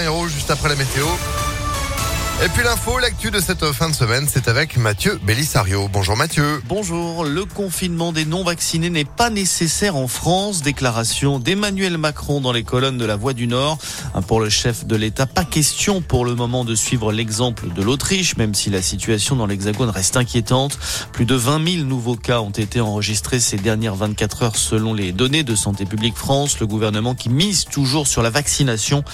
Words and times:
Héros 0.00 0.28
juste 0.28 0.50
après 0.50 0.68
la 0.68 0.76
météo. 0.76 1.06
Et 2.44 2.48
puis 2.48 2.64
l'info, 2.64 2.98
l'actu 2.98 3.30
de 3.30 3.38
cette 3.38 3.64
fin 3.66 3.88
de 3.88 3.94
semaine, 3.94 4.26
c'est 4.28 4.48
avec 4.48 4.76
Mathieu 4.76 5.20
Bellisario. 5.22 5.88
Bonjour 5.92 6.16
Mathieu. 6.16 6.60
Bonjour, 6.66 7.22
le 7.22 7.44
confinement 7.44 8.10
des 8.10 8.24
non-vaccinés 8.24 8.90
n'est 8.90 9.04
pas 9.04 9.30
nécessaire 9.30 9.94
en 9.94 10.08
France. 10.08 10.60
Déclaration 10.60 11.38
d'Emmanuel 11.38 11.98
Macron 11.98 12.40
dans 12.40 12.50
les 12.50 12.64
colonnes 12.64 12.98
de 12.98 13.04
la 13.04 13.14
Voix 13.14 13.32
du 13.32 13.46
Nord. 13.46 13.78
Pour 14.26 14.40
le 14.40 14.48
chef 14.48 14.84
de 14.86 14.96
l'État, 14.96 15.26
pas 15.26 15.44
question 15.44 16.00
pour 16.00 16.24
le 16.24 16.34
moment 16.34 16.64
de 16.64 16.74
suivre 16.74 17.12
l'exemple 17.12 17.72
de 17.72 17.80
l'Autriche, 17.80 18.36
même 18.36 18.54
si 18.54 18.70
la 18.70 18.82
situation 18.82 19.36
dans 19.36 19.46
l'Hexagone 19.46 19.90
reste 19.90 20.16
inquiétante. 20.16 20.76
Plus 21.12 21.26
de 21.26 21.36
20 21.36 21.74
000 21.74 21.84
nouveaux 21.84 22.16
cas 22.16 22.40
ont 22.40 22.50
été 22.50 22.80
enregistrés 22.80 23.38
ces 23.38 23.56
dernières 23.56 23.94
24 23.94 24.42
heures 24.42 24.56
selon 24.56 24.94
les 24.94 25.12
données 25.12 25.44
de 25.44 25.54
Santé 25.54 25.84
publique 25.84 26.16
France. 26.16 26.58
Le 26.58 26.66
gouvernement 26.66 27.14
qui 27.14 27.28
mise 27.28 27.66
toujours 27.66 28.08
sur 28.08 28.20
la 28.20 28.30
vaccination 28.30 29.04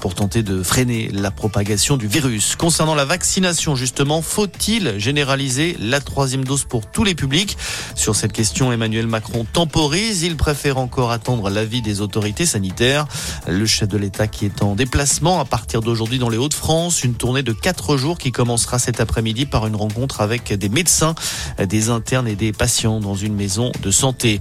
pour 0.00 0.16
tenter 0.16 0.42
de 0.42 0.64
freiner 0.64 1.10
la 1.12 1.30
propagation 1.30 1.96
du 1.96 2.08
virus. 2.08 2.56
Concernant 2.72 2.94
la 2.94 3.04
vaccination, 3.04 3.76
justement, 3.76 4.22
faut-il 4.22 4.98
généraliser 4.98 5.76
la 5.78 6.00
troisième 6.00 6.42
dose 6.42 6.64
pour 6.64 6.86
tous 6.90 7.04
les 7.04 7.14
publics? 7.14 7.58
Sur 7.94 8.16
cette 8.16 8.32
question, 8.32 8.72
Emmanuel 8.72 9.06
Macron 9.06 9.44
temporise. 9.44 10.22
Il 10.22 10.38
préfère 10.38 10.78
encore 10.78 11.10
attendre 11.10 11.50
l'avis 11.50 11.82
des 11.82 12.00
autorités 12.00 12.46
sanitaires. 12.46 13.04
Le 13.46 13.66
chef 13.66 13.90
de 13.90 13.98
l'État 13.98 14.26
qui 14.26 14.46
est 14.46 14.62
en 14.62 14.74
déplacement 14.74 15.38
à 15.38 15.44
partir 15.44 15.82
d'aujourd'hui 15.82 16.18
dans 16.18 16.30
les 16.30 16.38
Hauts-de-France, 16.38 17.04
une 17.04 17.12
tournée 17.12 17.42
de 17.42 17.52
quatre 17.52 17.98
jours 17.98 18.16
qui 18.16 18.32
commencera 18.32 18.78
cet 18.78 19.00
après-midi 19.00 19.44
par 19.44 19.66
une 19.66 19.76
rencontre 19.76 20.22
avec 20.22 20.50
des 20.54 20.70
médecins, 20.70 21.14
des 21.62 21.90
internes 21.90 22.26
et 22.26 22.36
des 22.36 22.52
patients 22.52 23.00
dans 23.00 23.16
une 23.16 23.34
maison 23.34 23.70
de 23.82 23.90
santé. 23.90 24.40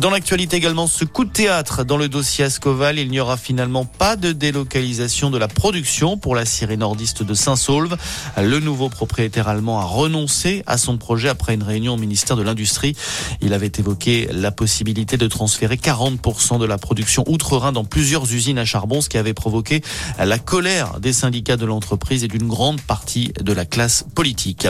Dans 0.00 0.08
l'actualité 0.08 0.56
également, 0.56 0.86
ce 0.86 1.04
coup 1.04 1.26
de 1.26 1.30
théâtre 1.30 1.84
dans 1.84 1.98
le 1.98 2.08
dossier 2.08 2.46
Ascoval, 2.46 2.98
il 2.98 3.10
n'y 3.10 3.20
aura 3.20 3.36
finalement 3.36 3.84
pas 3.84 4.16
de 4.16 4.32
délocalisation 4.32 5.28
de 5.28 5.36
la 5.36 5.46
production 5.46 6.16
pour 6.16 6.34
la 6.34 6.46
Syrie 6.46 6.78
nordiste 6.78 7.22
de 7.22 7.34
Saint-Saulve. 7.56 7.96
Le 8.36 8.60
nouveau 8.60 8.88
propriétaire 8.88 9.48
allemand 9.48 9.80
a 9.80 9.84
renoncé 9.84 10.62
à 10.66 10.76
son 10.78 10.98
projet 10.98 11.28
après 11.28 11.54
une 11.54 11.62
réunion 11.62 11.94
au 11.94 11.96
ministère 11.96 12.36
de 12.36 12.42
l'Industrie. 12.42 12.94
Il 13.40 13.54
avait 13.54 13.72
évoqué 13.78 14.28
la 14.30 14.52
possibilité 14.52 15.16
de 15.16 15.26
transférer 15.26 15.76
40% 15.76 16.58
de 16.58 16.66
la 16.66 16.76
production 16.78 17.24
outre-Rhin 17.26 17.72
dans 17.72 17.84
plusieurs 17.84 18.30
usines 18.32 18.58
à 18.58 18.64
charbon, 18.64 19.00
ce 19.00 19.08
qui 19.08 19.18
avait 19.18 19.34
provoqué 19.34 19.82
la 20.18 20.38
colère 20.38 21.00
des 21.00 21.12
syndicats 21.12 21.56
de 21.56 21.64
l'entreprise 21.64 22.24
et 22.24 22.28
d'une 22.28 22.46
grande 22.46 22.80
partie 22.82 23.32
de 23.40 23.52
la 23.52 23.64
classe 23.64 24.04
politique. 24.14 24.68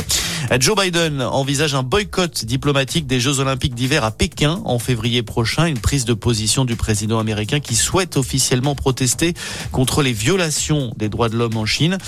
Joe 0.61 0.77
Biden 0.77 1.23
envisage 1.23 1.75
un 1.75 1.83
boycott 1.83 2.45
diplomatique 2.45 3.07
des 3.07 3.19
Jeux 3.19 3.41
Olympiques 3.41 3.75
d'hiver 3.75 4.05
à 4.05 4.13
Pékin 4.13 4.61
en 4.65 4.79
février 4.79 5.23
prochain, 5.23 5.67
une 5.67 5.79
prise 5.79 6.05
de 6.05 6.15
position 6.15 6.65
du 6.65 6.77
président 6.77 7.19
américain 7.19 7.59
qui 7.59 7.75
souhaite 7.75 8.17
officiellement 8.17 8.75
protester 8.75 9.35
contre 9.73 10.03
les 10.03 10.13
violations 10.13 10.93
des 10.97 11.09
droits 11.09 11.29
de 11.29 11.37
l'homme 11.37 11.57
en 11.57 11.67
Chine. 11.67 11.99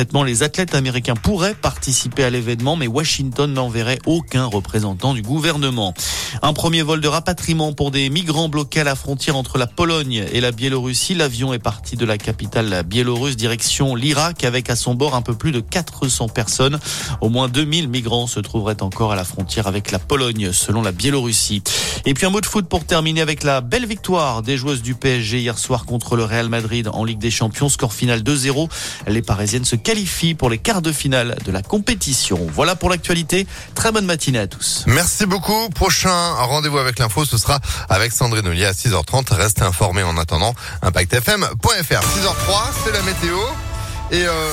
Concrètement, 0.00 0.24
les 0.24 0.42
athlètes 0.42 0.74
américains 0.74 1.14
pourraient 1.14 1.54
participer 1.54 2.24
à 2.24 2.30
l'événement, 2.30 2.74
mais 2.74 2.86
Washington 2.86 3.52
n'enverrait 3.52 3.98
aucun 4.06 4.46
représentant 4.46 5.12
du 5.12 5.20
gouvernement. 5.20 5.92
Un 6.40 6.54
premier 6.54 6.80
vol 6.80 7.02
de 7.02 7.08
rapatriement 7.08 7.74
pour 7.74 7.90
des 7.90 8.08
migrants 8.08 8.48
bloqués 8.48 8.80
à 8.80 8.84
la 8.84 8.94
frontière 8.94 9.36
entre 9.36 9.58
la 9.58 9.66
Pologne 9.66 10.24
et 10.32 10.40
la 10.40 10.52
Biélorussie. 10.52 11.12
L'avion 11.12 11.52
est 11.52 11.58
parti 11.58 11.96
de 11.96 12.06
la 12.06 12.16
capitale 12.16 12.82
biélorusse 12.86 13.36
direction 13.36 13.94
l'Irak 13.94 14.44
avec 14.44 14.70
à 14.70 14.76
son 14.76 14.94
bord 14.94 15.14
un 15.14 15.20
peu 15.20 15.34
plus 15.34 15.52
de 15.52 15.60
400 15.60 16.28
personnes. 16.28 16.78
Au 17.20 17.28
moins 17.28 17.48
2000 17.48 17.90
migrants 17.90 18.26
se 18.26 18.40
trouveraient 18.40 18.82
encore 18.82 19.12
à 19.12 19.16
la 19.16 19.24
frontière 19.24 19.66
avec 19.66 19.90
la 19.90 19.98
Pologne, 19.98 20.50
selon 20.54 20.80
la 20.80 20.92
Biélorussie. 20.92 21.62
Et 22.06 22.14
puis 22.14 22.24
un 22.24 22.30
mot 22.30 22.40
de 22.40 22.46
foot 22.46 22.66
pour 22.66 22.86
terminer 22.86 23.20
avec 23.20 23.42
la 23.42 23.60
belle 23.60 23.84
victoire 23.84 24.40
des 24.40 24.56
joueuses 24.56 24.80
du 24.80 24.94
PSG 24.94 25.40
hier 25.40 25.58
soir 25.58 25.84
contre 25.84 26.16
le 26.16 26.24
Real 26.24 26.48
Madrid 26.48 26.88
en 26.90 27.04
Ligue 27.04 27.18
des 27.18 27.30
Champions. 27.30 27.68
Score 27.68 27.92
final 27.92 28.22
2-0. 28.22 28.70
Les 29.08 29.20
Parisiennes 29.20 29.66
se 29.66 29.76
pour 30.38 30.50
les 30.50 30.58
quarts 30.58 30.82
de 30.82 30.92
finale 30.92 31.36
de 31.44 31.50
la 31.50 31.62
compétition. 31.62 32.38
Voilà 32.54 32.76
pour 32.76 32.90
l'actualité. 32.90 33.46
Très 33.74 33.90
bonne 33.90 34.06
matinée 34.06 34.38
à 34.38 34.46
tous. 34.46 34.84
Merci 34.86 35.26
beaucoup. 35.26 35.68
Prochain 35.70 36.32
rendez-vous 36.34 36.78
avec 36.78 36.98
l'info, 37.00 37.24
ce 37.24 37.38
sera 37.38 37.58
avec 37.88 38.12
Sandrine 38.12 38.46
Ollier 38.46 38.66
à 38.66 38.72
6h30. 38.72 39.34
Restez 39.34 39.62
informés 39.62 40.04
en 40.04 40.16
attendant 40.16 40.54
impactfm.fr. 40.82 41.68
6h03, 41.68 42.70
c'est 42.84 42.92
la 42.92 43.02
météo. 43.02 43.36
Et 44.12 44.24
euh 44.26 44.48